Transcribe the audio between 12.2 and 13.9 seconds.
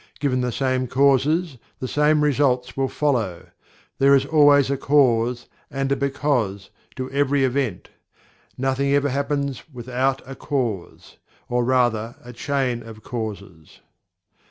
a chain of causes.